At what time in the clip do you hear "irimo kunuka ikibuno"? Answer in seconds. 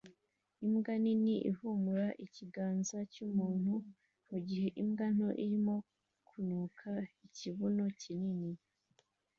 5.45-7.85